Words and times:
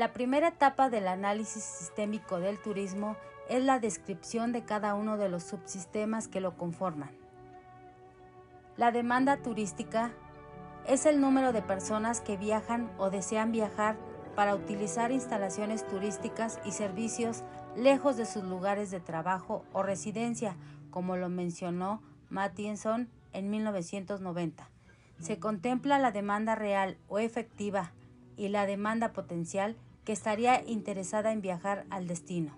La 0.00 0.14
primera 0.14 0.48
etapa 0.48 0.88
del 0.88 1.06
análisis 1.06 1.62
sistémico 1.62 2.40
del 2.40 2.58
turismo 2.58 3.18
es 3.50 3.62
la 3.62 3.80
descripción 3.80 4.50
de 4.50 4.64
cada 4.64 4.94
uno 4.94 5.18
de 5.18 5.28
los 5.28 5.42
subsistemas 5.42 6.26
que 6.26 6.40
lo 6.40 6.56
conforman. 6.56 7.10
La 8.78 8.92
demanda 8.92 9.36
turística 9.42 10.10
es 10.86 11.04
el 11.04 11.20
número 11.20 11.52
de 11.52 11.60
personas 11.60 12.22
que 12.22 12.38
viajan 12.38 12.90
o 12.96 13.10
desean 13.10 13.52
viajar 13.52 13.98
para 14.34 14.54
utilizar 14.54 15.12
instalaciones 15.12 15.86
turísticas 15.86 16.60
y 16.64 16.70
servicios 16.70 17.44
lejos 17.76 18.16
de 18.16 18.24
sus 18.24 18.42
lugares 18.42 18.90
de 18.90 19.00
trabajo 19.00 19.66
o 19.74 19.82
residencia, 19.82 20.56
como 20.88 21.18
lo 21.18 21.28
mencionó 21.28 22.00
Mattieson 22.30 23.10
en 23.34 23.50
1990. 23.50 24.66
Se 25.18 25.38
contempla 25.38 25.98
la 25.98 26.10
demanda 26.10 26.54
real 26.54 26.96
o 27.06 27.18
efectiva 27.18 27.92
y 28.38 28.48
la 28.48 28.64
demanda 28.64 29.12
potencial 29.12 29.76
que 30.04 30.12
estaría 30.12 30.62
interesada 30.66 31.32
en 31.32 31.40
viajar 31.40 31.86
al 31.90 32.06
destino. 32.06 32.52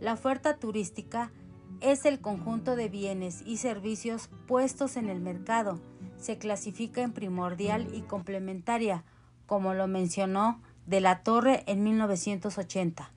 La 0.00 0.12
oferta 0.12 0.56
turística 0.56 1.32
es 1.80 2.04
el 2.04 2.20
conjunto 2.20 2.76
de 2.76 2.88
bienes 2.88 3.42
y 3.46 3.58
servicios 3.58 4.30
puestos 4.46 4.96
en 4.96 5.08
el 5.08 5.20
mercado. 5.20 5.80
Se 6.18 6.38
clasifica 6.38 7.02
en 7.02 7.12
primordial 7.12 7.88
y 7.94 8.02
complementaria, 8.02 9.04
como 9.46 9.74
lo 9.74 9.86
mencionó 9.86 10.60
de 10.86 11.00
la 11.00 11.22
Torre 11.22 11.64
en 11.66 11.84
1980. 11.84 13.12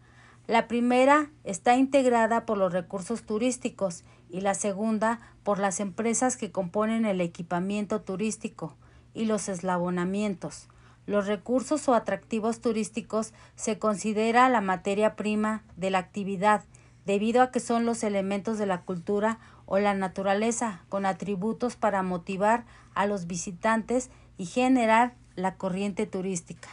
La 0.47 0.67
primera 0.67 1.31
está 1.43 1.77
integrada 1.77 2.45
por 2.45 2.57
los 2.57 2.73
recursos 2.73 3.23
turísticos 3.23 4.03
y 4.29 4.41
la 4.41 4.53
segunda 4.53 5.19
por 5.43 5.59
las 5.59 5.79
empresas 5.79 6.35
que 6.35 6.51
componen 6.51 7.05
el 7.05 7.21
equipamiento 7.21 8.01
turístico 8.01 8.75
y 9.13 9.25
los 9.25 9.49
eslabonamientos. 9.49 10.67
Los 11.05 11.27
recursos 11.27 11.87
o 11.89 11.93
atractivos 11.93 12.61
turísticos 12.61 13.33
se 13.55 13.79
considera 13.79 14.49
la 14.49 14.61
materia 14.61 15.15
prima 15.15 15.63
de 15.75 15.89
la 15.89 15.99
actividad, 15.99 16.63
debido 17.05 17.41
a 17.41 17.51
que 17.51 17.59
son 17.59 17.85
los 17.85 18.03
elementos 18.03 18.57
de 18.57 18.65
la 18.65 18.81
cultura 18.81 19.39
o 19.65 19.79
la 19.79 19.93
naturaleza 19.93 20.81
con 20.89 21.05
atributos 21.05 21.75
para 21.75 22.03
motivar 22.03 22.65
a 22.93 23.05
los 23.05 23.25
visitantes 23.25 24.09
y 24.37 24.45
generar 24.45 25.15
la 25.35 25.55
corriente 25.55 26.05
turística. 26.05 26.69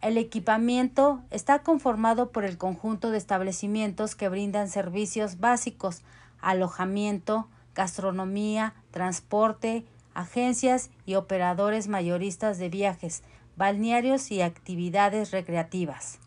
El 0.00 0.16
equipamiento 0.16 1.22
está 1.30 1.58
conformado 1.62 2.30
por 2.30 2.44
el 2.44 2.56
conjunto 2.56 3.10
de 3.10 3.18
establecimientos 3.18 4.14
que 4.14 4.30
brindan 4.30 4.68
servicios 4.68 5.40
básicos, 5.40 6.02
alojamiento, 6.40 7.48
gastronomía, 7.74 8.74
transporte, 8.92 9.84
agencias 10.20 10.90
y 11.06 11.16
operadores 11.16 11.88
mayoristas 11.88 12.58
de 12.58 12.68
viajes, 12.68 13.22
balnearios 13.56 14.30
y 14.30 14.42
actividades 14.42 15.30
recreativas. 15.30 16.18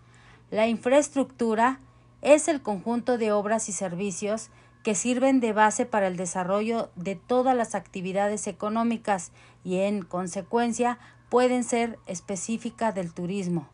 La 0.51 0.67
infraestructura 0.67 1.79
es 2.21 2.47
el 2.47 2.61
conjunto 2.61 3.17
de 3.17 3.31
obras 3.31 3.69
y 3.69 3.71
servicios 3.71 4.49
que 4.83 4.95
sirven 4.95 5.39
de 5.39 5.53
base 5.53 5.85
para 5.85 6.07
el 6.07 6.17
desarrollo 6.17 6.91
de 6.95 7.15
todas 7.15 7.55
las 7.55 7.73
actividades 7.73 8.47
económicas 8.47 9.31
y 9.63 9.77
en 9.77 10.03
consecuencia 10.03 10.99
pueden 11.29 11.63
ser 11.63 11.97
específicas 12.05 12.93
del 12.93 13.13
turismo. 13.13 13.69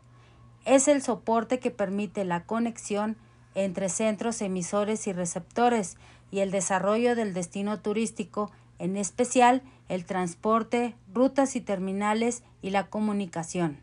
Es 0.64 0.88
el 0.88 1.02
soporte 1.02 1.58
que 1.58 1.70
permite 1.70 2.24
la 2.24 2.44
conexión 2.44 3.16
entre 3.54 3.88
centros 3.88 4.40
emisores 4.40 5.06
y 5.06 5.12
receptores 5.12 5.96
y 6.30 6.40
el 6.40 6.50
desarrollo 6.50 7.16
del 7.16 7.34
destino 7.34 7.80
turístico, 7.80 8.50
en 8.78 8.96
especial 8.96 9.62
el 9.90 10.04
transporte, 10.04 10.94
rutas 11.12 11.56
y 11.56 11.60
terminales 11.60 12.44
y 12.62 12.70
la 12.70 12.86
comunicación. 12.86 13.78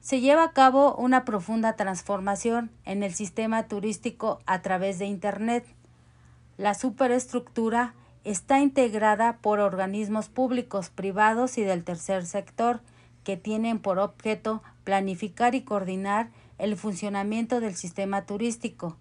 Se 0.00 0.20
lleva 0.20 0.42
a 0.42 0.52
cabo 0.52 0.96
una 0.96 1.24
profunda 1.24 1.76
transformación 1.76 2.72
en 2.84 3.04
el 3.04 3.14
sistema 3.14 3.68
turístico 3.68 4.40
a 4.44 4.62
través 4.62 4.98
de 4.98 5.06
Internet. 5.06 5.64
La 6.58 6.74
superestructura 6.74 7.94
está 8.24 8.58
integrada 8.58 9.38
por 9.40 9.60
organismos 9.60 10.28
públicos, 10.28 10.90
privados 10.90 11.58
y 11.58 11.62
del 11.62 11.84
tercer 11.84 12.26
sector, 12.26 12.80
que 13.22 13.36
tienen 13.36 13.78
por 13.78 14.00
objeto 14.00 14.64
planificar 14.82 15.54
y 15.54 15.62
coordinar 15.62 16.30
el 16.58 16.76
funcionamiento 16.76 17.60
del 17.60 17.76
sistema 17.76 18.26
turístico. 18.26 18.96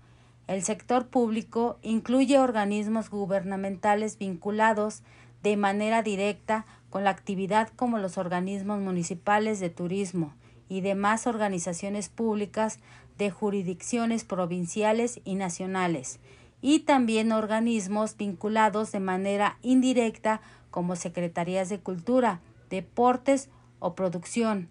El 0.46 0.62
sector 0.62 1.08
público 1.08 1.80
incluye 1.82 2.38
organismos 2.38 3.10
gubernamentales 3.10 4.20
vinculados 4.20 5.02
de 5.46 5.58
manera 5.58 6.02
directa 6.02 6.66
con 6.90 7.04
la 7.04 7.12
actividad 7.12 7.70
como 7.76 8.00
los 8.00 8.18
organismos 8.18 8.80
municipales 8.80 9.60
de 9.60 9.70
turismo 9.70 10.34
y 10.70 10.82
demás 10.82 11.28
organizaciones 11.28 12.10
públicas 12.10 12.80
de 13.20 13.30
jurisdicciones 13.30 14.24
provinciales 14.24 15.22
y 15.24 15.36
nacionales, 15.36 16.20
y 16.64 16.80
también 16.80 17.32
organismos 17.32 18.18
vinculados 18.18 18.92
de 18.92 19.00
manera 19.00 19.60
indirecta 19.62 20.42
como 20.72 20.96
secretarías 20.96 21.70
de 21.70 21.80
cultura, 21.80 22.40
deportes 22.72 23.50
o 23.78 23.94
producción. 23.94 24.68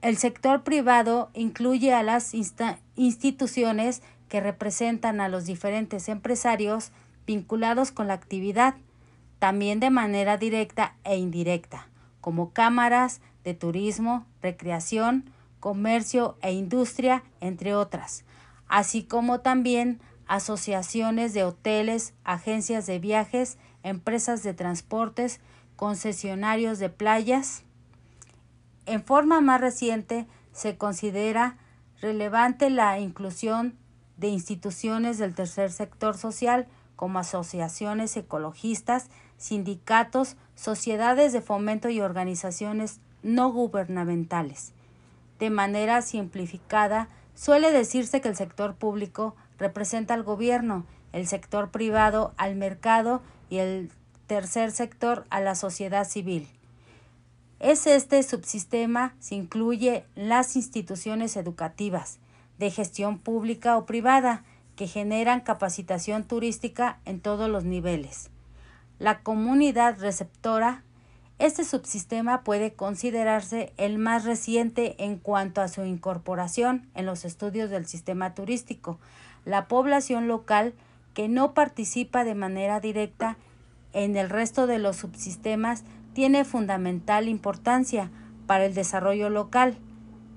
El 0.00 0.16
sector 0.16 0.62
privado 0.62 1.28
incluye 1.34 1.92
a 1.92 2.02
las 2.02 2.32
instituciones 2.96 4.00
que 4.30 4.40
representan 4.40 5.20
a 5.20 5.28
los 5.28 5.44
diferentes 5.44 6.08
empresarios 6.08 6.92
vinculados 7.30 7.92
con 7.92 8.08
la 8.08 8.14
actividad, 8.14 8.74
también 9.38 9.78
de 9.78 9.90
manera 9.90 10.36
directa 10.36 10.96
e 11.04 11.16
indirecta, 11.16 11.88
como 12.20 12.52
cámaras 12.52 13.20
de 13.44 13.54
turismo, 13.54 14.26
recreación, 14.42 15.30
comercio 15.60 16.36
e 16.42 16.52
industria, 16.52 17.22
entre 17.40 17.74
otras 17.74 18.24
así 18.70 19.02
como 19.02 19.40
también 19.40 20.00
asociaciones 20.26 21.34
de 21.34 21.42
hoteles, 21.42 22.14
agencias 22.22 22.86
de 22.86 23.00
viajes, 23.00 23.58
empresas 23.82 24.44
de 24.44 24.54
transportes, 24.54 25.40
concesionarios 25.74 26.78
de 26.78 26.88
playas. 26.88 27.64
En 28.86 29.02
forma 29.02 29.40
más 29.40 29.60
reciente, 29.60 30.26
se 30.52 30.78
considera 30.78 31.58
relevante 32.00 32.70
la 32.70 32.98
inclusión 33.00 33.76
de 34.16 34.28
instituciones 34.28 35.18
del 35.18 35.34
tercer 35.34 35.72
sector 35.72 36.16
social 36.16 36.68
como 37.00 37.18
asociaciones 37.18 38.14
ecologistas, 38.18 39.08
sindicatos, 39.38 40.36
sociedades 40.54 41.32
de 41.32 41.40
fomento 41.40 41.88
y 41.88 42.02
organizaciones 42.02 43.00
no 43.22 43.50
gubernamentales. 43.50 44.74
De 45.38 45.48
manera 45.48 46.02
simplificada, 46.02 47.08
Suele 47.34 47.72
decirse 47.72 48.20
que 48.20 48.28
el 48.28 48.36
sector 48.36 48.74
público 48.74 49.34
representa 49.58 50.12
al 50.12 50.24
gobierno, 50.24 50.84
el 51.14 51.26
sector 51.26 51.70
privado 51.70 52.34
al 52.36 52.54
mercado 52.54 53.22
y 53.48 53.56
el 53.56 53.90
tercer 54.26 54.72
sector 54.72 55.24
a 55.30 55.40
la 55.40 55.54
sociedad 55.54 56.06
civil. 56.06 56.46
Es 57.58 57.86
este 57.86 58.22
subsistema 58.24 59.14
se 59.20 59.36
incluye 59.36 60.04
las 60.16 60.54
instituciones 60.54 61.34
educativas, 61.38 62.18
de 62.58 62.70
gestión 62.70 63.18
pública 63.18 63.78
o 63.78 63.86
privada, 63.86 64.44
que 64.80 64.86
generan 64.86 65.42
capacitación 65.42 66.24
turística 66.24 67.00
en 67.04 67.20
todos 67.20 67.50
los 67.50 67.64
niveles. 67.64 68.30
La 68.98 69.20
comunidad 69.20 70.00
receptora 70.00 70.84
este 71.38 71.66
subsistema 71.66 72.44
puede 72.44 72.72
considerarse 72.72 73.74
el 73.76 73.98
más 73.98 74.24
reciente 74.24 74.96
en 75.04 75.18
cuanto 75.18 75.60
a 75.60 75.68
su 75.68 75.84
incorporación 75.84 76.88
en 76.94 77.04
los 77.04 77.26
estudios 77.26 77.68
del 77.68 77.84
sistema 77.84 78.32
turístico. 78.32 78.98
La 79.44 79.68
población 79.68 80.28
local 80.28 80.72
que 81.12 81.28
no 81.28 81.52
participa 81.52 82.24
de 82.24 82.34
manera 82.34 82.80
directa 82.80 83.36
en 83.92 84.16
el 84.16 84.30
resto 84.30 84.66
de 84.66 84.78
los 84.78 84.96
subsistemas 84.96 85.84
tiene 86.14 86.46
fundamental 86.46 87.28
importancia 87.28 88.10
para 88.46 88.64
el 88.64 88.72
desarrollo 88.72 89.28
local. 89.28 89.76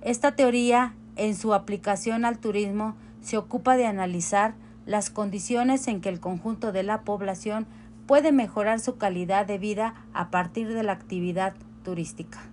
Esta 0.01 0.35
teoría, 0.35 0.95
en 1.15 1.37
su 1.37 1.53
aplicación 1.53 2.25
al 2.25 2.39
turismo, 2.39 2.97
se 3.23 3.37
ocupa 3.37 3.75
de 3.75 3.87
analizar 3.87 4.53
las 4.85 5.09
condiciones 5.09 5.87
en 5.87 6.01
que 6.01 6.09
el 6.09 6.19
conjunto 6.19 6.71
de 6.71 6.83
la 6.83 7.01
población 7.01 7.65
puede 8.05 8.31
mejorar 8.31 8.79
su 8.79 8.97
calidad 8.97 9.45
de 9.45 9.57
vida 9.57 9.95
a 10.13 10.29
partir 10.29 10.71
de 10.73 10.83
la 10.83 10.91
actividad 10.91 11.55
turística. 11.83 12.52